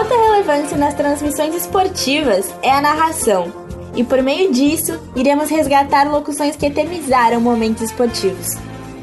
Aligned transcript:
alta 0.00 0.14
relevância 0.14 0.78
nas 0.78 0.94
transmissões 0.94 1.54
esportivas 1.54 2.50
é 2.62 2.70
a 2.70 2.80
narração, 2.80 3.52
e 3.94 4.02
por 4.02 4.22
meio 4.22 4.50
disso, 4.50 4.98
iremos 5.14 5.50
resgatar 5.50 6.10
locuções 6.10 6.56
que 6.56 6.64
eternizaram 6.64 7.38
momentos 7.38 7.82
esportivos. 7.82 8.46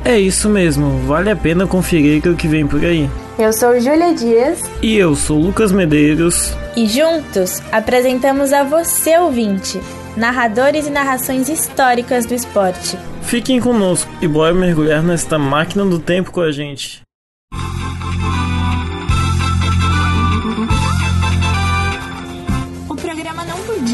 É 0.03 0.19
isso 0.19 0.49
mesmo, 0.49 0.97
vale 1.05 1.29
a 1.29 1.35
pena 1.35 1.67
conferir 1.67 2.25
o 2.27 2.35
que 2.35 2.47
vem 2.47 2.65
por 2.65 2.83
aí. 2.83 3.07
Eu 3.37 3.53
sou 3.53 3.79
Júlia 3.79 4.15
Dias. 4.15 4.63
E 4.81 4.95
eu 4.95 5.15
sou 5.15 5.37
Lucas 5.37 5.71
Medeiros. 5.71 6.57
E 6.75 6.87
juntos 6.87 7.61
apresentamos 7.71 8.51
a 8.51 8.63
você, 8.63 9.19
ouvinte, 9.19 9.79
narradores 10.15 10.87
e 10.87 10.89
narrações 10.89 11.47
históricas 11.47 12.25
do 12.25 12.33
esporte. 12.33 12.97
Fiquem 13.21 13.59
conosco 13.59 14.09
e 14.19 14.27
bora 14.27 14.53
mergulhar 14.53 15.03
nesta 15.03 15.37
máquina 15.37 15.85
do 15.85 15.99
tempo 15.99 16.31
com 16.31 16.41
a 16.41 16.51
gente. 16.51 17.06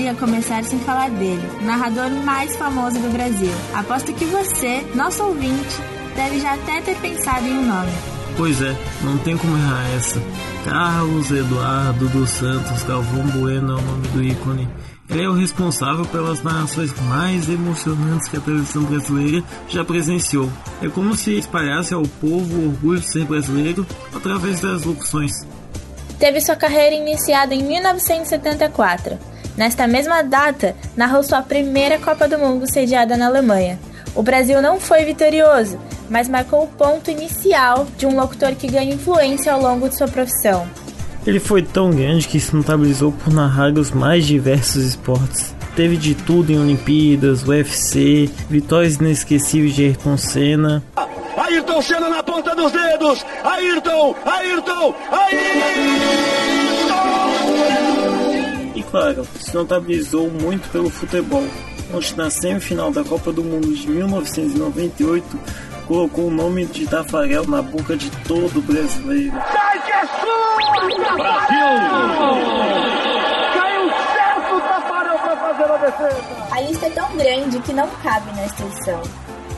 Podia 0.04 0.16
começar 0.16 0.62
sem 0.66 0.78
falar 0.80 1.10
dele, 1.12 1.42
o 1.62 1.64
narrador 1.64 2.10
mais 2.26 2.54
famoso 2.58 3.00
do 3.00 3.10
Brasil. 3.14 3.54
Aposto 3.74 4.12
que 4.12 4.26
você, 4.26 4.82
nosso 4.94 5.24
ouvinte, 5.24 5.80
deve 6.14 6.42
já 6.42 6.56
até 6.56 6.82
ter 6.82 6.98
pensado 6.98 7.48
em 7.48 7.58
um 7.58 7.66
nome. 7.66 7.92
Pois 8.36 8.62
é, 8.62 8.76
não 9.02 9.18
tem 9.20 9.38
como 9.38 9.56
errar 9.56 9.96
essa. 9.96 10.22
Carlos 10.66 11.32
Eduardo 11.32 12.10
dos 12.10 12.32
Santos 12.32 12.84
Galvão 12.84 13.28
Bueno 13.28 13.72
é 13.72 13.76
o 13.76 13.82
nome 13.82 14.08
do 14.10 14.22
ícone. 14.22 14.68
Ele 15.10 15.24
é 15.24 15.30
o 15.30 15.34
responsável 15.34 16.04
pelas 16.04 16.44
narrações 16.44 16.94
mais 17.04 17.48
emocionantes 17.48 18.28
que 18.28 18.36
a 18.36 18.42
televisão 18.42 18.84
brasileira 18.84 19.42
já 19.70 19.86
presenciou. 19.86 20.52
É 20.82 20.90
como 20.90 21.16
se 21.16 21.38
espalhasse 21.38 21.94
ao 21.94 22.04
povo 22.04 22.58
o 22.58 22.68
orgulho 22.72 23.00
de 23.00 23.10
ser 23.10 23.24
brasileiro 23.24 23.88
através 24.14 24.60
das 24.60 24.84
locuções. 24.84 25.32
Teve 26.20 26.42
sua 26.42 26.58
carreira 26.58 26.94
iniciada 26.94 27.56
em 27.56 27.64
1974. 27.64 29.33
Nesta 29.56 29.88
mesma 29.88 30.24
data, 30.24 30.76
narrou 30.96 31.24
sua 31.24 31.42
primeira 31.42 32.00
Copa 32.00 32.28
do 32.28 32.40
Mundo 32.40 32.72
sediada 32.72 33.16
na 33.16 33.28
Alemanha. 33.28 33.80
O 34.16 34.24
Brasil 34.24 34.62
não 34.62 34.80
foi 34.80 35.06
vitorioso, 35.06 35.78
mas 36.10 36.28
marcou 36.28 36.64
o 36.64 36.68
ponto 36.68 37.10
inicial 37.10 37.88
de 37.98 38.06
um 38.06 38.16
locutor 38.16 38.54
que 38.56 38.68
ganha 38.68 38.94
influência 38.94 39.54
ao 39.54 39.62
longo 39.62 39.90
de 39.90 39.96
sua 39.96 40.08
profissão. 40.08 40.68
Ele 41.26 41.40
foi 41.40 41.62
tão 41.62 41.92
grande 41.92 42.28
que 42.28 42.40
se 42.40 42.56
notabilizou 42.56 43.12
por 43.12 43.34
narrar 43.34 43.72
os 43.74 43.92
mais 43.92 44.26
diversos 44.26 44.84
esportes. 44.84 45.56
Teve 45.76 45.98
de 45.98 46.14
tudo 46.14 46.52
em 46.52 46.60
Olimpíadas, 46.60 47.48
UFC, 47.48 48.30
vitórias 48.50 48.96
inesquecíveis 48.96 49.74
de 49.74 49.86
Ayrton 49.86 50.18
Senna. 50.18 50.84
Ayrton 51.38 51.82
Senna 51.82 52.10
na 52.10 52.22
ponta 52.22 52.56
dos 52.56 52.72
dedos! 52.72 53.26
Ayrton! 53.44 54.16
Ayrton! 54.26 54.96
Ayrton! 55.12 56.33
Claro, 58.94 59.28
se 59.40 59.52
notabilizou 59.56 60.30
muito 60.30 60.70
pelo 60.70 60.88
futebol, 60.88 61.44
onde 61.92 62.16
na 62.16 62.30
semifinal 62.30 62.92
da 62.92 63.04
Copa 63.04 63.34
do 63.34 63.44
Mundo 63.44 63.74
de 63.74 63.90
1998 63.90 65.40
colocou 65.88 66.28
o 66.28 66.30
nome 66.30 66.68
de 66.68 66.86
Tafarel 66.86 67.44
na 67.48 67.64
boca 67.64 67.98
de 67.98 68.12
todo 68.28 68.62
brasileiro. 68.62 69.34
Sai 69.52 69.82
que 69.82 69.92
é 69.92 70.06
sua! 70.06 71.16
Brasil! 71.16 71.58
Caiu 73.56 73.90
certo 74.14 74.56
o 74.58 74.62
Tafarel 74.62 75.18
para 75.18 75.38
fazer 75.38 75.72
a 75.72 75.78
defesa! 75.78 76.48
A 76.52 76.62
lista 76.62 76.86
é 76.86 76.90
tão 76.92 77.18
grande 77.18 77.60
que 77.62 77.74
não 77.74 77.88
cabe 78.04 78.32
nesta 78.36 78.64
edição. 78.64 79.02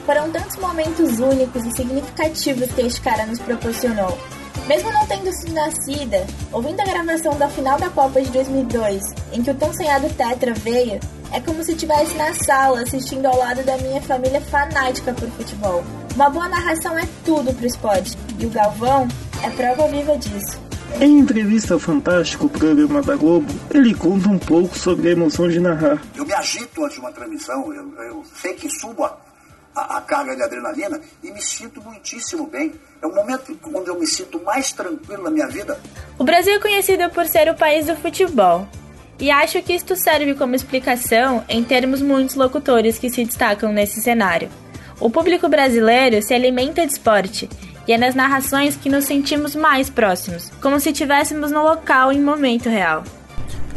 Foram 0.05 0.31
tantos 0.31 0.55
momentos 0.55 1.19
únicos 1.19 1.65
e 1.65 1.71
significativos 1.71 2.71
que 2.71 2.81
este 2.83 3.01
cara 3.01 3.25
nos 3.25 3.39
proporcionou. 3.39 4.17
Mesmo 4.67 4.91
não 4.91 5.05
tendo 5.05 5.31
sido 5.31 5.53
nascida, 5.53 6.25
ouvindo 6.51 6.79
a 6.79 6.85
gravação 6.85 7.37
da 7.37 7.47
final 7.47 7.77
da 7.77 7.87
Copa 7.87 8.19
de 8.19 8.31
2002, 8.31 9.13
em 9.31 9.43
que 9.43 9.51
o 9.51 9.53
tão 9.53 9.71
sonhado 9.71 10.09
Tetra 10.15 10.55
veio, 10.55 10.99
é 11.31 11.39
como 11.39 11.63
se 11.63 11.73
estivesse 11.73 12.15
na 12.15 12.33
sala 12.33 12.81
assistindo 12.81 13.27
ao 13.27 13.37
lado 13.37 13.63
da 13.63 13.77
minha 13.77 14.01
família 14.01 14.41
fanática 14.41 15.13
por 15.13 15.29
futebol. 15.29 15.83
Uma 16.15 16.31
boa 16.31 16.49
narração 16.49 16.97
é 16.97 17.07
tudo 17.23 17.53
pro 17.53 17.67
esporte, 17.67 18.17
e 18.39 18.45
o 18.47 18.49
Galvão 18.49 19.07
é 19.43 19.51
prova 19.51 19.87
viva 19.87 20.17
disso. 20.17 20.59
Em 20.99 21.19
entrevista 21.19 21.75
ao 21.75 21.79
fantástico 21.79 22.49
programa 22.49 23.03
da 23.03 23.15
Globo, 23.15 23.53
ele 23.69 23.93
conta 23.93 24.29
um 24.29 24.39
pouco 24.39 24.75
sobre 24.75 25.09
a 25.09 25.11
emoção 25.11 25.47
de 25.47 25.59
narrar. 25.59 26.01
Eu 26.15 26.25
me 26.25 26.33
agito 26.33 26.83
antes 26.83 26.95
de 26.95 27.01
uma 27.01 27.11
transmissão, 27.11 27.71
eu, 27.71 27.93
eu 28.01 28.23
sei 28.41 28.53
que 28.53 28.67
subo 28.69 29.03
a, 29.03 29.15
a, 29.75 29.97
a, 29.97 30.01
carga 30.01 30.35
de 30.35 30.41
adrenalina 30.41 31.01
e 31.23 31.31
me 31.31 31.41
sinto 31.41 31.81
muitíssimo 31.81 32.47
bem. 32.47 32.73
É 33.01 33.07
o 33.07 33.13
momento 33.13 33.57
onde 33.73 33.89
eu 33.89 33.99
me 33.99 34.07
sinto 34.07 34.41
mais 34.43 34.71
tranquilo 34.71 35.23
na 35.23 35.29
minha 35.29 35.47
vida. 35.47 35.77
O 36.17 36.23
Brasil 36.23 36.53
é 36.53 36.59
conhecido 36.59 37.09
por 37.09 37.25
ser 37.25 37.49
o 37.49 37.55
país 37.55 37.85
do 37.85 37.95
futebol. 37.95 38.67
E 39.19 39.31
acho 39.31 39.61
que 39.61 39.73
isto 39.73 39.95
serve 39.95 40.35
como 40.35 40.55
explicação 40.55 41.43
em 41.47 41.63
termos 41.63 42.01
muitos 42.01 42.35
locutores 42.35 42.97
que 42.97 43.09
se 43.09 43.23
destacam 43.23 43.71
nesse 43.71 44.01
cenário. 44.01 44.49
O 44.99 45.09
público 45.09 45.47
brasileiro 45.47 46.21
se 46.21 46.33
alimenta 46.33 46.85
de 46.85 46.93
esporte 46.93 47.49
e 47.87 47.93
é 47.93 47.97
nas 47.97 48.15
narrações 48.15 48.75
que 48.75 48.89
nos 48.89 49.05
sentimos 49.05 49.55
mais 49.55 49.89
próximos, 49.89 50.49
como 50.61 50.79
se 50.79 50.89
estivéssemos 50.89 51.51
no 51.51 51.63
local 51.63 52.11
em 52.11 52.21
momento 52.21 52.69
real. 52.69 53.03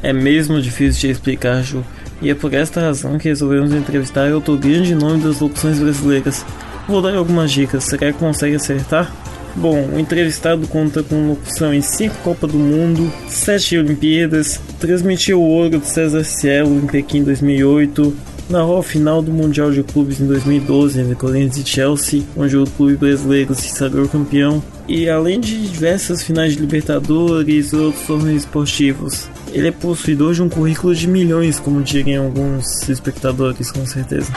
É 0.03 0.13
mesmo 0.13 0.61
difícil 0.63 1.01
de 1.01 1.11
explicar, 1.11 1.63
Ju, 1.63 1.85
e 2.21 2.31
é 2.31 2.35
por 2.35 2.53
esta 2.53 2.81
razão 2.81 3.19
que 3.19 3.29
resolvemos 3.29 3.73
entrevistar 3.73 4.33
outro 4.33 4.57
grande 4.57 4.95
nome 4.95 5.23
das 5.23 5.41
locuções 5.41 5.79
brasileiras. 5.79 6.45
Vou 6.89 7.03
dar 7.03 7.15
algumas 7.15 7.51
dicas, 7.51 7.85
será 7.85 8.13
que 8.13 8.19
consegue 8.19 8.57
acertar? 8.57 9.13
Bom, 9.55 9.89
o 9.93 9.99
entrevistado 9.99 10.67
conta 10.69 11.03
com 11.03 11.29
locução 11.29 11.75
em 11.75 11.81
5 11.81 12.17
Copas 12.23 12.51
do 12.51 12.59
Mundo, 12.59 13.13
7 13.29 13.79
Olimpíadas, 13.79 14.61
transmitiu 14.79 15.41
o 15.41 15.49
ouro 15.49 15.79
de 15.79 15.87
César 15.87 16.25
Cielo 16.25 16.77
em 16.77 16.87
Pequim 16.87 17.25
2008, 17.25 18.15
narrou 18.49 18.79
a 18.79 18.83
final 18.83 19.21
do 19.21 19.33
Mundial 19.33 19.71
de 19.71 19.83
Clubes 19.83 20.21
em 20.21 20.27
2012 20.27 21.01
entre 21.01 21.15
Corinthians 21.15 21.57
e 21.57 21.69
Chelsea, 21.69 22.23
onde 22.37 22.57
o 22.57 22.65
clube 22.65 22.97
brasileiro 22.97 23.55
se 23.55 23.69
sagrou 23.71 24.09
campeão, 24.09 24.63
e 24.87 25.09
além 25.09 25.41
de 25.41 25.69
diversas 25.69 26.23
finais 26.23 26.55
de 26.55 26.61
Libertadores 26.61 27.73
e 27.73 27.77
outros 27.77 28.07
torneios 28.07 28.45
esportivos. 28.45 29.29
Ele 29.53 29.69
é 29.69 29.73
possuidor 29.73 30.35
de 30.35 30.43
um 30.43 30.49
currículo 30.49 30.95
de 30.95 31.09
milhões, 31.09 31.59
como 31.59 31.83
diriam 31.83 32.27
alguns 32.27 32.89
espectadores, 32.89 33.71
com 33.71 33.85
certeza. 33.87 34.31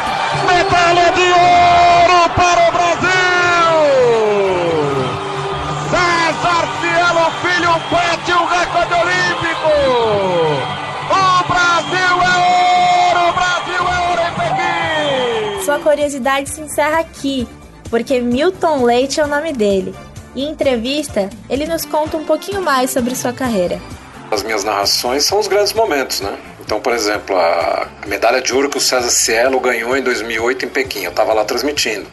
Medalha 0.48 1.12
de 1.12 1.22
ouro 1.22 2.30
para 2.36 2.68
o 2.68 2.72
Brasil! 2.72 3.12
César 5.90 6.66
Cielo 6.82 7.32
Filho 7.42 7.74
bate 7.92 8.32
o 8.32 8.46
recorde 8.46 8.94
olímpico! 8.94 9.72
O 11.10 11.44
Brasil 11.48 12.16
é 12.24 12.36
ouro! 13.10 13.30
O 13.30 13.34
Brasil 13.34 13.84
é 13.88 14.10
ouro 14.10 14.22
em 14.28 14.34
Pequim! 15.60 15.66
Sua 15.66 15.80
curiosidade 15.80 16.50
se 16.50 16.62
encerra 16.62 17.00
aqui, 17.00 17.48
porque 17.90 18.20
Milton 18.22 18.86
Leite 18.86 19.20
é 19.20 19.26
o 19.26 19.28
nome 19.28 19.52
dele. 19.52 19.94
E 20.34 20.44
em 20.46 20.52
entrevista, 20.52 21.30
ele 21.50 21.68
nos 21.68 21.84
conta 21.84 22.16
um 22.16 22.24
pouquinho 22.24 22.62
mais 22.62 22.90
sobre 22.90 23.14
sua 23.14 23.34
carreira. 23.34 23.82
As 24.32 24.44
minhas 24.44 24.64
narrações 24.64 25.26
são 25.26 25.38
os 25.40 25.48
grandes 25.48 25.74
momentos, 25.74 26.22
né? 26.22 26.38
Então, 26.62 26.80
por 26.80 26.94
exemplo, 26.94 27.36
a 27.36 27.90
medalha 28.08 28.42
de 28.42 28.54
ouro 28.54 28.70
que 28.70 28.78
o 28.78 28.82
César 28.82 29.10
Cielo 29.10 29.60
ganhou 29.60 29.96
em 29.98 30.02
2008 30.02 30.66
em 30.66 30.70
Pequim, 30.70 31.04
eu 31.04 31.10
estava 31.10 31.34
lá 31.34 31.44
transmitindo. 31.44 32.08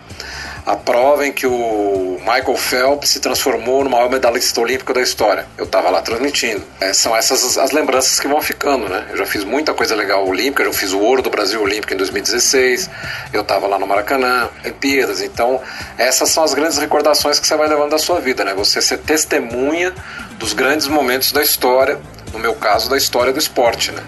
A 0.68 0.76
prova 0.76 1.26
em 1.26 1.32
que 1.32 1.46
o 1.46 2.18
Michael 2.20 2.54
Phelps 2.58 3.08
se 3.08 3.20
transformou 3.20 3.82
no 3.82 3.88
maior 3.88 4.10
medalhista 4.10 4.60
olímpico 4.60 4.92
da 4.92 5.00
história, 5.00 5.46
eu 5.56 5.64
estava 5.64 5.88
lá 5.88 6.02
transmitindo. 6.02 6.62
É, 6.78 6.92
são 6.92 7.16
essas 7.16 7.56
as 7.56 7.70
lembranças 7.70 8.20
que 8.20 8.28
vão 8.28 8.42
ficando, 8.42 8.86
né? 8.86 9.06
Eu 9.08 9.16
já 9.16 9.24
fiz 9.24 9.44
muita 9.44 9.72
coisa 9.72 9.94
legal 9.94 10.28
olímpica, 10.28 10.62
eu 10.62 10.72
fiz 10.74 10.92
o 10.92 11.00
ouro 11.00 11.22
do 11.22 11.30
Brasil 11.30 11.62
Olímpico 11.62 11.94
em 11.94 11.96
2016, 11.96 12.90
eu 13.32 13.40
estava 13.40 13.66
lá 13.66 13.78
no 13.78 13.86
Maracanã, 13.86 14.50
Olimpíadas. 14.62 15.22
Então, 15.22 15.58
essas 15.96 16.28
são 16.28 16.44
as 16.44 16.52
grandes 16.52 16.76
recordações 16.76 17.40
que 17.40 17.46
você 17.46 17.56
vai 17.56 17.66
levando 17.66 17.92
da 17.92 17.98
sua 17.98 18.20
vida, 18.20 18.44
né? 18.44 18.52
Você 18.52 18.82
ser 18.82 18.98
testemunha 18.98 19.94
dos 20.38 20.52
grandes 20.52 20.86
momentos 20.86 21.32
da 21.32 21.42
história, 21.42 21.98
no 22.30 22.38
meu 22.38 22.54
caso, 22.54 22.90
da 22.90 22.98
história 22.98 23.32
do 23.32 23.38
esporte, 23.38 23.90
né? 23.90 24.02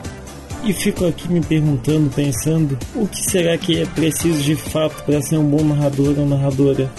E 0.63 0.75
fico 0.75 1.07
aqui 1.07 1.27
me 1.33 1.41
perguntando, 1.41 2.11
pensando, 2.11 2.79
o 2.95 3.09
que 3.09 3.23
será 3.31 3.57
que 3.57 3.81
é 3.81 3.87
preciso 3.87 4.43
de 4.43 4.55
fato 4.55 5.03
para 5.05 5.23
ser 5.23 5.39
um 5.39 5.45
bom 5.45 5.65
narrador 5.65 6.19
ou 6.19 6.27
narradora? 6.27 6.91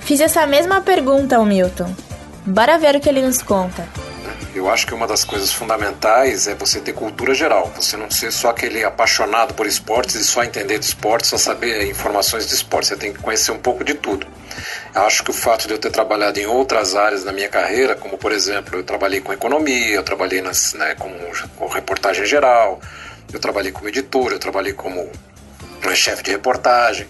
Fiz 0.00 0.20
essa 0.20 0.46
mesma 0.46 0.80
pergunta 0.80 1.36
ao 1.36 1.44
Milton. 1.44 1.94
Bora 2.46 2.78
ver 2.78 2.96
o 2.96 3.00
que 3.00 3.08
ele 3.08 3.20
nos 3.20 3.42
conta. 3.42 3.86
Eu 4.54 4.70
acho 4.70 4.86
que 4.86 4.94
uma 4.94 5.06
das 5.06 5.24
coisas 5.24 5.52
fundamentais 5.52 6.46
é 6.46 6.54
você 6.54 6.80
ter 6.80 6.94
cultura 6.94 7.34
geral, 7.34 7.70
você 7.76 7.94
não 7.96 8.10
ser 8.10 8.32
só 8.32 8.48
aquele 8.48 8.82
apaixonado 8.82 9.52
por 9.52 9.66
esportes 9.66 10.14
e 10.14 10.24
só 10.24 10.42
entender 10.42 10.78
de 10.78 10.86
esportes, 10.86 11.28
só 11.28 11.36
saber 11.36 11.90
informações 11.90 12.46
de 12.46 12.54
esportes, 12.54 12.88
você 12.88 12.96
tem 12.96 13.12
que 13.12 13.18
conhecer 13.18 13.52
um 13.52 13.58
pouco 13.58 13.84
de 13.84 13.92
tudo. 13.92 14.26
Acho 14.94 15.22
que 15.22 15.30
o 15.30 15.34
fato 15.34 15.66
de 15.66 15.74
eu 15.74 15.78
ter 15.78 15.90
trabalhado 15.90 16.38
em 16.38 16.46
outras 16.46 16.94
áreas 16.94 17.24
na 17.24 17.32
minha 17.32 17.48
carreira, 17.48 17.94
como 17.94 18.16
por 18.16 18.32
exemplo, 18.32 18.78
eu 18.78 18.84
trabalhei 18.84 19.20
com 19.20 19.32
economia, 19.32 19.94
eu 19.94 20.02
trabalhei 20.02 20.40
nas, 20.40 20.74
né, 20.74 20.94
com, 20.94 21.10
com 21.56 21.66
reportagem 21.66 22.24
geral, 22.24 22.80
eu 23.32 23.38
trabalhei 23.38 23.72
como 23.72 23.88
editor, 23.88 24.32
eu 24.32 24.38
trabalhei 24.38 24.72
como 24.72 25.10
chefe 25.94 26.22
de 26.22 26.32
reportagem, 26.32 27.06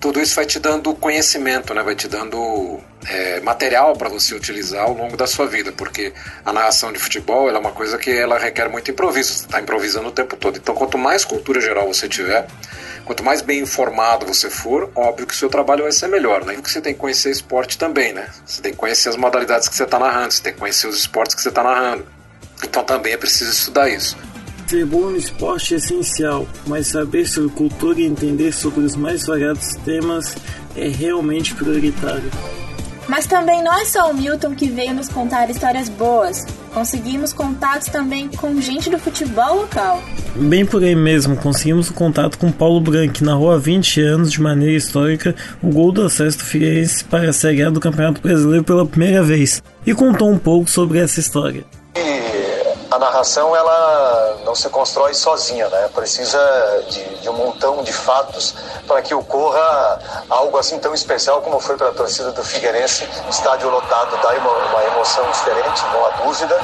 tudo 0.00 0.20
isso 0.20 0.34
vai 0.34 0.46
te 0.46 0.58
dando 0.58 0.94
conhecimento, 0.94 1.74
né, 1.74 1.82
vai 1.82 1.94
te 1.94 2.08
dando 2.08 2.80
é, 3.06 3.40
material 3.40 3.94
para 3.94 4.08
você 4.08 4.34
utilizar 4.34 4.84
ao 4.84 4.94
longo 4.94 5.16
da 5.16 5.26
sua 5.26 5.46
vida, 5.46 5.72
porque 5.72 6.12
a 6.44 6.52
narração 6.52 6.90
de 6.90 6.98
futebol 6.98 7.50
é 7.50 7.58
uma 7.58 7.72
coisa 7.72 7.98
que 7.98 8.10
ela 8.10 8.38
requer 8.38 8.68
muito 8.68 8.90
improviso, 8.90 9.32
você 9.32 9.44
está 9.44 9.60
improvisando 9.60 10.08
o 10.08 10.12
tempo 10.12 10.36
todo. 10.36 10.56
Então, 10.56 10.74
quanto 10.74 10.96
mais 10.96 11.24
cultura 11.24 11.60
geral 11.60 11.86
você 11.86 12.08
tiver, 12.08 12.46
quanto 13.10 13.24
mais 13.24 13.42
bem 13.42 13.58
informado 13.58 14.24
você 14.24 14.48
for, 14.48 14.88
óbvio 14.94 15.26
que 15.26 15.34
o 15.34 15.36
seu 15.36 15.48
trabalho 15.48 15.82
vai 15.82 15.90
ser 15.90 16.06
melhor. 16.06 16.44
Né? 16.44 16.54
E 16.54 16.62
que 16.62 16.70
você 16.70 16.80
tem 16.80 16.94
que 16.94 17.00
conhecer 17.00 17.28
esporte 17.32 17.76
também, 17.76 18.12
né? 18.12 18.28
Você 18.46 18.62
tem 18.62 18.70
que 18.70 18.78
conhecer 18.78 19.08
as 19.08 19.16
modalidades 19.16 19.68
que 19.68 19.74
você 19.74 19.82
está 19.82 19.98
narrando, 19.98 20.32
você 20.32 20.40
tem 20.40 20.52
que 20.52 20.60
conhecer 20.60 20.86
os 20.86 20.96
esportes 20.96 21.34
que 21.34 21.42
você 21.42 21.48
está 21.48 21.64
narrando. 21.64 22.06
Então, 22.62 22.84
também 22.84 23.12
é 23.12 23.16
preciso 23.16 23.50
estudar 23.50 23.88
isso. 23.88 24.16
Ser 24.68 24.86
bom 24.86 25.10
no 25.10 25.16
esporte 25.16 25.74
é 25.74 25.78
essencial, 25.78 26.46
mas 26.68 26.86
saber 26.86 27.26
sobre 27.26 27.50
cultura 27.50 28.00
e 28.00 28.06
entender 28.06 28.52
sobre 28.52 28.84
os 28.84 28.94
mais 28.94 29.26
variados 29.26 29.74
temas 29.84 30.36
é 30.76 30.86
realmente 30.86 31.52
prioritário. 31.56 32.30
Mas 33.08 33.26
também 33.26 33.60
não 33.64 33.76
é 33.76 33.84
só 33.86 34.08
o 34.08 34.14
Milton 34.14 34.54
que 34.54 34.70
veio 34.70 34.94
nos 34.94 35.08
contar 35.08 35.50
histórias 35.50 35.88
boas. 35.88 36.46
Conseguimos 36.72 37.32
contatos 37.32 37.88
também 37.88 38.28
com 38.28 38.60
gente 38.60 38.88
do 38.88 38.98
futebol 38.98 39.62
local. 39.62 40.02
Bem 40.36 40.64
por 40.64 40.82
aí 40.82 40.94
mesmo, 40.94 41.36
conseguimos 41.36 41.90
o 41.90 41.94
contato 41.94 42.38
com 42.38 42.52
Paulo 42.52 42.80
Branco, 42.80 43.14
que 43.14 43.24
narrou 43.24 43.50
há 43.50 43.58
20 43.58 44.00
anos, 44.00 44.30
de 44.32 44.40
maneira 44.40 44.76
histórica, 44.76 45.34
o 45.60 45.68
gol 45.68 45.90
do 45.90 46.02
acesso 46.02 46.38
do 46.38 46.44
Figueirense 46.44 47.04
para 47.04 47.30
a 47.30 47.32
Série 47.32 47.62
A 47.62 47.70
do 47.70 47.80
Campeonato 47.80 48.20
Brasileiro 48.20 48.62
pela 48.62 48.86
primeira 48.86 49.22
vez, 49.22 49.62
e 49.84 49.92
contou 49.92 50.30
um 50.30 50.38
pouco 50.38 50.70
sobre 50.70 50.98
essa 50.98 51.18
história 51.18 51.64
narração 53.00 53.56
ela 53.56 54.38
não 54.44 54.54
se 54.54 54.68
constrói 54.68 55.14
sozinha, 55.14 55.68
né? 55.68 55.88
Precisa 55.94 56.38
de, 56.88 57.02
de 57.20 57.28
um 57.28 57.32
montão 57.32 57.82
de 57.82 57.92
fatos 57.92 58.54
para 58.86 59.00
que 59.02 59.14
ocorra 59.14 59.98
algo 60.28 60.58
assim 60.58 60.78
tão 60.78 60.94
especial 60.94 61.40
como 61.40 61.58
foi 61.58 61.76
para 61.76 61.88
a 61.88 61.92
torcida 61.92 62.30
do 62.30 62.44
Figueirense, 62.44 63.08
estádio 63.28 63.70
lotado 63.70 64.16
dá 64.22 64.28
uma, 64.34 64.50
uma 64.50 64.84
emoção 64.84 65.28
diferente, 65.30 65.82
não 65.92 66.06
há 66.06 66.10
dúvida, 66.10 66.60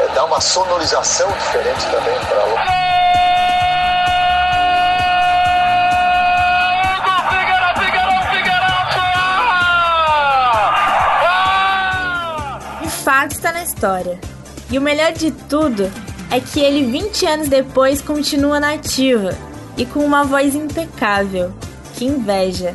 é, 0.00 0.08
dá 0.14 0.24
uma 0.24 0.40
sonorização 0.40 1.30
diferente 1.32 1.84
também 1.90 2.18
para 2.26 2.42
a 2.42 2.84
fato 13.04 13.32
está 13.32 13.52
na 13.52 13.62
história. 13.62 14.33
E 14.74 14.78
o 14.78 14.82
melhor 14.82 15.12
de 15.12 15.30
tudo 15.30 15.88
é 16.28 16.40
que 16.40 16.58
ele 16.58 16.90
20 16.90 17.26
anos 17.26 17.48
depois 17.48 18.02
continua 18.02 18.58
na 18.58 18.72
ativa 18.72 19.38
e 19.76 19.86
com 19.86 20.00
uma 20.00 20.24
voz 20.24 20.52
impecável. 20.52 21.52
Que 21.94 22.06
inveja. 22.06 22.74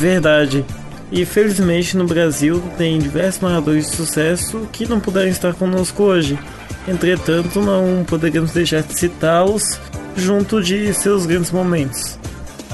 Verdade. 0.00 0.64
E 1.12 1.24
felizmente 1.24 1.96
no 1.96 2.08
Brasil 2.08 2.60
tem 2.76 2.98
diversos 2.98 3.40
narradores 3.40 3.88
de 3.88 3.94
sucesso 3.94 4.68
que 4.72 4.84
não 4.84 4.98
puderam 4.98 5.28
estar 5.28 5.54
conosco 5.54 6.02
hoje. 6.02 6.36
Entretanto, 6.88 7.60
não 7.60 8.02
poderíamos 8.04 8.50
deixar 8.50 8.82
de 8.82 8.98
citá-los 8.98 9.78
junto 10.16 10.60
de 10.60 10.92
seus 10.92 11.24
grandes 11.24 11.52
momentos. 11.52 12.18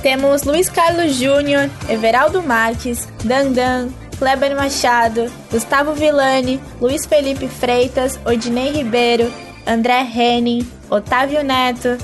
Temos 0.01 0.45
Luiz 0.45 0.71
Carlos 0.71 1.17
Júnior, 1.17 1.69
Everaldo 1.91 2.43
Marques, 2.43 3.07
Dandan, 3.23 3.91
Kleber 4.25 4.57
Machado, 4.57 5.31
Gustavo 5.51 5.93
Villani, 5.93 6.59
Luiz 6.81 7.05
Felipe 7.05 7.47
Freitas, 7.47 8.19
Odinei 8.25 8.71
Ribeiro, 8.71 9.31
André 9.67 10.01
Henning, 10.01 10.67
Otávio 10.89 11.45
Neto, 11.45 11.99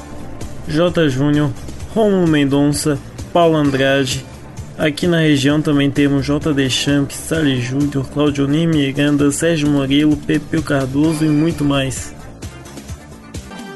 J. 0.69 1.09
Júnior, 1.09 1.51
Romulo 1.95 2.27
Mendonça, 2.27 2.99
Paulo 3.33 3.57
Andrade. 3.57 4.23
Aqui 4.77 5.07
na 5.07 5.21
região 5.21 5.63
também 5.63 5.91
temos 5.91 6.27
J. 6.27 6.53
Deschamps, 6.53 7.17
Sally 7.17 7.59
Júnior, 7.59 8.07
Claudionei 8.11 8.67
Miranda, 8.67 9.33
Sérgio 9.33 9.71
Murilo, 9.71 10.15
Pepeu 10.15 10.63
Cardoso 10.63 11.25
e 11.25 11.29
muito 11.31 11.65
mais. 11.65 12.15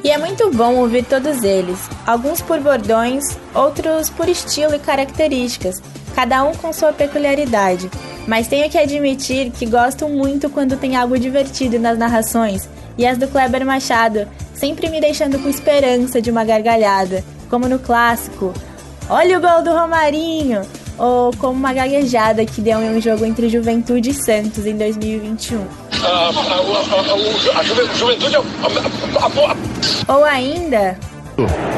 E 0.04 0.10
é 0.10 0.18
muito 0.18 0.50
bom 0.50 0.74
ouvir 0.74 1.06
todos 1.06 1.42
eles, 1.42 1.88
alguns 2.06 2.42
por 2.42 2.60
bordões, 2.60 3.24
outros 3.54 4.10
por 4.10 4.28
estilo 4.28 4.74
e 4.74 4.78
características, 4.78 5.82
cada 6.14 6.44
um 6.44 6.52
com 6.54 6.74
sua 6.74 6.92
peculiaridade. 6.92 7.90
Mas 8.26 8.48
tenho 8.48 8.68
que 8.70 8.78
admitir 8.78 9.50
que 9.50 9.66
gosto 9.66 10.08
muito 10.08 10.48
quando 10.48 10.76
tem 10.76 10.96
algo 10.96 11.18
divertido 11.18 11.78
nas 11.78 11.98
narrações, 11.98 12.68
e 12.96 13.06
as 13.06 13.18
do 13.18 13.28
Kleber 13.28 13.66
Machado, 13.66 14.26
sempre 14.54 14.88
me 14.88 15.00
deixando 15.00 15.38
com 15.38 15.48
esperança 15.48 16.22
de 16.22 16.30
uma 16.30 16.44
gargalhada, 16.44 17.24
como 17.50 17.68
no 17.68 17.78
clássico 17.78 18.54
Olha 19.08 19.36
o 19.36 19.40
gol 19.40 19.62
do 19.62 19.70
Romarinho! 19.70 20.62
Ou 20.96 21.30
como 21.38 21.54
uma 21.54 21.72
gaguejada 21.72 22.46
que 22.46 22.60
deu 22.60 22.80
em 22.80 22.96
um 22.96 23.00
jogo 23.00 23.24
entre 23.24 23.48
Juventude 23.48 24.10
e 24.10 24.14
Santos 24.14 24.64
em 24.64 24.76
2021. 24.76 25.66
Ah, 25.92 26.06
a, 26.06 26.28
a, 26.28 27.56
a, 27.56 27.60
a 27.60 27.62
juventude. 27.64 28.36
Ou 30.08 30.24
ainda 30.24 30.96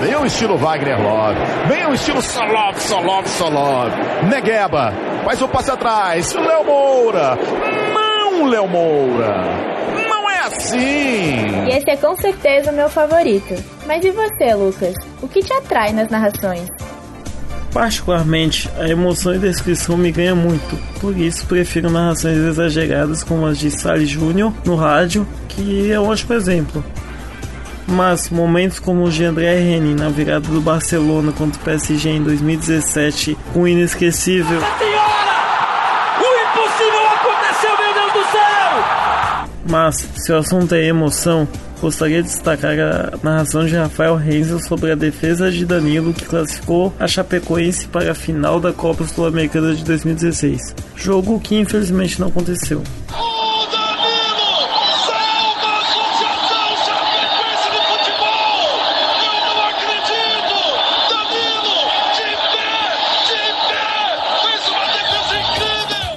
Vem 0.02 0.14
o 0.16 0.26
estilo 0.26 0.58
Wagner 0.58 1.00
Love. 1.00 1.40
Vem 1.66 1.86
o 1.86 1.94
estilo 1.94 2.20
Solov, 2.20 2.78
Solov, 2.78 3.26
Solov. 3.26 3.90
Negueba. 4.28 4.92
Faz 5.26 5.42
o 5.42 5.48
passe 5.48 5.72
atrás. 5.72 6.32
Léo 6.34 6.64
Moura. 6.64 7.36
Não, 7.92 8.46
Léo 8.46 8.68
Moura. 8.68 9.42
Não 10.08 10.30
é 10.30 10.38
assim. 10.46 11.66
E 11.66 11.70
esse 11.70 11.90
é 11.90 11.96
com 11.96 12.14
certeza 12.14 12.70
o 12.70 12.72
meu 12.72 12.88
favorito. 12.88 13.52
Mas 13.88 14.04
e 14.04 14.12
você, 14.12 14.54
Lucas? 14.54 14.94
O 15.20 15.26
que 15.26 15.40
te 15.40 15.52
atrai 15.52 15.92
nas 15.92 16.08
narrações? 16.10 16.68
Particularmente, 17.72 18.70
a 18.78 18.88
emoção 18.88 19.34
e 19.34 19.38
descrição 19.40 19.96
me 19.96 20.12
ganha 20.12 20.36
muito, 20.36 20.78
por 21.00 21.18
isso 21.18 21.44
prefiro 21.46 21.90
narrações 21.90 22.36
exageradas 22.36 23.24
como 23.24 23.46
as 23.46 23.58
de 23.58 23.68
Sally 23.68 24.06
Júnior 24.06 24.52
no 24.64 24.76
rádio, 24.76 25.26
que 25.48 25.90
é 25.90 25.98
um 25.98 26.06
ótimo 26.06 26.34
exemplo. 26.34 26.84
Mas 27.84 28.30
momentos 28.30 28.78
como 28.78 29.02
os 29.02 29.12
de 29.12 29.24
André 29.24 29.60
Henning 29.60 29.96
na 29.96 30.08
virada 30.08 30.48
do 30.48 30.60
Barcelona 30.60 31.32
contra 31.32 31.60
o 31.60 31.64
PSG 31.64 32.10
em 32.10 32.22
2017, 32.22 33.36
o 33.56 33.66
inesquecível. 33.66 34.60
Senhora! 34.78 35.15
Aconteceu, 37.46 37.78
meu 37.78 37.94
Deus 37.94 38.12
do 38.12 38.30
céu! 38.30 39.48
Mas, 39.68 40.08
se 40.16 40.32
o 40.32 40.36
assunto 40.36 40.74
é 40.74 40.84
emoção, 40.84 41.46
gostaria 41.80 42.22
de 42.22 42.28
destacar 42.28 42.72
a 42.78 43.12
narração 43.22 43.64
de 43.64 43.76
Rafael 43.76 44.16
Renzel 44.16 44.58
sobre 44.58 44.90
a 44.90 44.94
defesa 44.94 45.50
de 45.50 45.64
Danilo 45.64 46.12
que 46.12 46.24
classificou 46.24 46.92
a 46.98 47.06
Chapecoense 47.06 47.86
para 47.88 48.10
a 48.10 48.14
final 48.14 48.58
da 48.58 48.72
Copa 48.72 49.04
Sul-Americana 49.04 49.74
de 49.74 49.84
2016. 49.84 50.74
Jogo 50.96 51.38
que 51.38 51.56
infelizmente 51.56 52.20
não 52.20 52.28
aconteceu. 52.28 52.82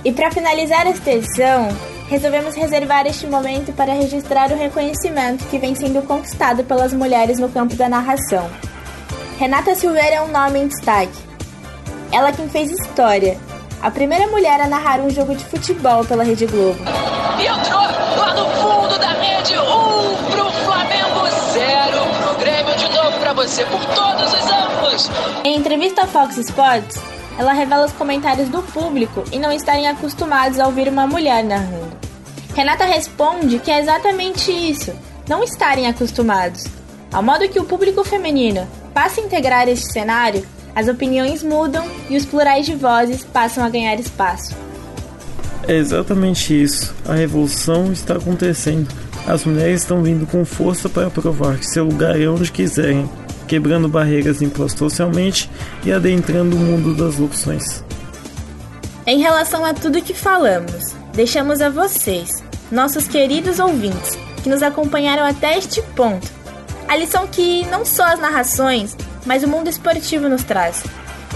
E 0.10 0.12
para 0.12 0.32
finalizar 0.32 0.88
esta 0.88 1.12
edição, 1.12 1.68
resolvemos 2.10 2.56
reservar 2.56 3.06
este 3.06 3.28
momento 3.28 3.72
para 3.74 3.94
registrar 3.94 4.52
o 4.52 4.58
reconhecimento 4.58 5.46
que 5.46 5.60
vem 5.60 5.76
sendo 5.76 6.02
conquistado 6.02 6.64
pelas 6.64 6.92
mulheres 6.92 7.38
no 7.38 7.48
campo 7.48 7.76
da 7.76 7.88
narração. 7.88 8.50
Renata 9.38 9.76
Silveira 9.76 10.16
é 10.16 10.22
um 10.24 10.32
nome 10.32 10.62
em 10.62 10.68
destaque. 10.68 11.14
Ela 12.12 12.32
quem 12.32 12.50
fez 12.50 12.72
história, 12.72 13.38
a 13.84 13.92
primeira 13.92 14.26
mulher 14.26 14.60
a 14.60 14.68
narrar 14.68 15.00
um 15.00 15.12
jogo 15.12 15.36
de 15.36 15.46
futebol 15.46 16.04
pela 16.04 16.24
Rede 16.24 16.48
Globo. 16.48 16.80
E 17.40 17.46
entrou 17.46 17.80
lá 17.80 18.34
no 18.34 18.46
fundo 18.50 18.98
da 18.98 19.10
rede, 19.10 19.54
um 19.60 20.32
pro 20.32 20.52
Flamengo, 20.66 21.30
zero 21.54 22.00
pro 22.24 22.36
Grêmio, 22.40 22.76
de 22.76 22.90
novo 22.96 23.20
para 23.20 23.34
você, 23.34 23.64
por 23.64 23.86
todos 23.86 24.34
os 24.34 24.52
anos. 24.52 25.12
Em 25.44 25.56
entrevista 25.56 26.02
ao 26.02 26.08
Fox 26.08 26.36
Sports, 26.36 27.00
ela 27.40 27.54
revela 27.54 27.86
os 27.86 27.94
comentários 27.94 28.50
do 28.50 28.62
público 28.62 29.24
e 29.32 29.40
não 29.40 29.50
estarem 29.50 29.88
acostumados 29.88 30.60
a 30.60 30.68
ouvir 30.68 30.90
uma 30.90 31.08
mulher 31.08 31.42
narrando. 31.42 31.98
Renata 32.54 32.84
responde 32.84 33.60
que 33.60 33.72
é 33.72 33.80
exatamente 33.80 34.52
isso, 34.52 34.94
não 35.26 35.42
estarem 35.42 35.88
acostumados. 35.88 36.66
Ao 37.14 37.24
modo 37.24 37.48
que 37.48 37.58
o 37.58 37.64
público 37.64 38.04
feminino 38.04 38.68
passa 38.94 39.22
a 39.22 39.24
integrar 39.24 39.70
este 39.70 39.90
cenário, 39.90 40.46
as 40.76 40.90
opiniões 40.90 41.42
mudam 41.42 41.88
e 42.10 42.18
os 42.18 42.26
plurais 42.26 42.66
de 42.66 42.76
vozes 42.76 43.24
passam 43.24 43.64
a 43.64 43.70
ganhar 43.70 43.98
espaço. 43.98 44.54
É 45.66 45.76
exatamente 45.76 46.62
isso. 46.62 46.94
A 47.08 47.14
revolução 47.14 47.94
está 47.94 48.18
acontecendo. 48.18 48.90
As 49.26 49.46
mulheres 49.46 49.84
estão 49.84 50.04
vindo 50.04 50.28
com 50.28 50.44
força 50.44 50.90
para 50.90 51.10
provar 51.10 51.58
que 51.58 51.66
seu 51.66 51.86
lugar 51.86 52.20
é 52.20 52.28
onde 52.28 52.52
quiserem 52.52 53.10
quebrando 53.50 53.90
barreiras 53.90 54.44
impostas 54.44 54.78
socialmente 54.78 55.50
e 55.84 55.92
adentrando 55.92 56.56
o 56.56 56.60
mundo 56.60 56.94
das 56.96 57.18
locuções. 57.18 57.84
Em 59.08 59.20
relação 59.20 59.66
a 59.66 59.74
tudo 59.74 60.04
que 60.04 60.14
falamos, 60.14 60.94
deixamos 61.16 61.60
a 61.60 61.70
vocês, 61.70 62.44
nossos 62.72 63.08
queridos 63.08 63.58
ouvintes, 63.58 64.16
que 64.44 64.50
nos 64.50 64.62
acompanharam 64.62 65.26
até 65.26 65.58
este 65.58 65.82
ponto, 65.96 66.30
a 66.88 66.96
lição 66.96 67.26
que 67.26 67.66
não 67.66 67.84
só 67.84 68.04
as 68.04 68.20
narrações, 68.20 68.96
mas 69.26 69.44
o 69.44 69.48
mundo 69.48 69.68
esportivo 69.68 70.30
nos 70.30 70.44
traz. 70.44 70.84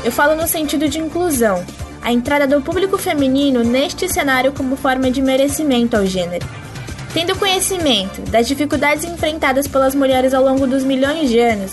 Eu 0.06 0.12
falo 0.12 0.36
no 0.36 0.48
sentido 0.48 0.88
de 0.88 1.00
inclusão, 1.00 1.66
a 2.04 2.14
entrada 2.14 2.46
do 2.46 2.62
público 2.62 2.96
feminino 2.96 3.64
neste 3.64 4.08
cenário 4.08 4.52
como 4.52 4.76
forma 4.76 5.10
de 5.10 5.22
merecimento 5.22 5.98
ao 5.98 6.06
gênero. 6.06 6.46
Tendo 7.12 7.36
conhecimento 7.38 8.22
das 8.30 8.48
dificuldades 8.48 9.04
enfrentadas 9.04 9.68
pelas 9.68 9.96
mulheres 9.96 10.34
ao 10.34 10.44
longo 10.44 10.68
dos 10.68 10.84
milhões 10.84 11.30
de 11.30 11.40
anos, 11.40 11.72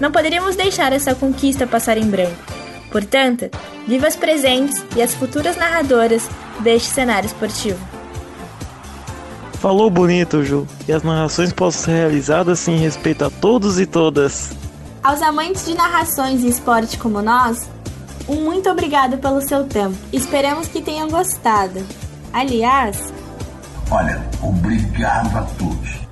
não 0.00 0.10
poderíamos 0.10 0.56
deixar 0.56 0.92
essa 0.92 1.14
conquista 1.14 1.66
passar 1.66 1.98
em 1.98 2.08
branco. 2.08 2.36
Portanto, 2.90 3.50
viva 3.86 4.06
as 4.06 4.16
presentes 4.16 4.82
e 4.96 5.02
as 5.02 5.14
futuras 5.14 5.56
narradoras 5.56 6.28
deste 6.60 6.88
cenário 6.88 7.26
esportivo. 7.26 7.78
Falou 9.54 9.90
bonito, 9.90 10.44
Ju. 10.44 10.66
E 10.86 10.92
as 10.92 11.02
narrações 11.02 11.52
possam 11.52 11.84
ser 11.84 11.92
realizadas 11.92 12.66
em 12.68 12.76
respeito 12.76 13.24
a 13.24 13.30
todos 13.30 13.78
e 13.78 13.86
todas. 13.86 14.52
Aos 15.02 15.20
amantes 15.20 15.64
de 15.64 15.74
narrações 15.74 16.42
e 16.42 16.48
esporte 16.48 16.96
como 16.96 17.20
nós, 17.20 17.68
um 18.28 18.36
muito 18.44 18.70
obrigado 18.70 19.18
pelo 19.18 19.40
seu 19.40 19.64
tempo. 19.64 19.96
Esperamos 20.12 20.68
que 20.68 20.80
tenham 20.80 21.08
gostado. 21.08 21.84
Aliás, 22.32 23.12
Olha, 23.90 24.22
obrigado 24.42 25.34
a 25.38 25.42
todos. 25.58 26.07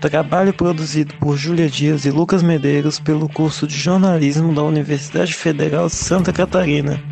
Trabalho 0.00 0.52
produzido 0.52 1.14
por 1.14 1.36
Júlia 1.36 1.68
Dias 1.68 2.04
e 2.04 2.10
Lucas 2.10 2.42
Medeiros 2.42 3.00
pelo 3.00 3.28
curso 3.28 3.66
de 3.66 3.76
jornalismo 3.76 4.54
da 4.54 4.62
Universidade 4.62 5.32
Federal 5.34 5.86
de 5.86 5.94
Santa 5.94 6.32
Catarina. 6.32 7.02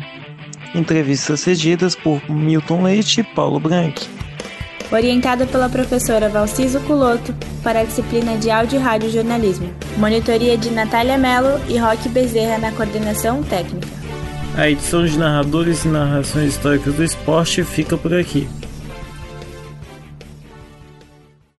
Entrevistas 0.73 1.39
cedidas 1.39 1.95
por 1.95 2.21
Milton 2.29 2.83
Leite 2.83 3.21
e 3.21 3.23
Paulo 3.23 3.59
Branco. 3.59 4.01
orientada 4.91 5.45
pela 5.47 5.67
professora 5.67 6.29
Valciso 6.29 6.79
Culoto 6.81 7.33
para 7.63 7.79
a 7.79 7.83
disciplina 7.83 8.37
de 8.37 8.51
Áudio 8.51 8.79
e 8.79 8.81
Rádio 8.81 9.09
Jornalismo. 9.09 9.69
Monitoria 9.97 10.57
de 10.57 10.69
Natália 10.69 11.17
Mello 11.17 11.59
e 11.67 11.77
Roque 11.77 12.07
Bezerra 12.07 12.59
na 12.59 12.71
coordenação 12.71 13.41
técnica. 13.43 13.87
A 14.55 14.69
edição 14.69 15.05
de 15.05 15.17
narradores 15.17 15.83
e 15.83 15.87
narrações 15.89 16.53
históricas 16.53 16.93
do 16.93 17.03
esporte 17.03 17.63
fica 17.63 17.97
por 17.97 18.13
aqui. 18.13 18.47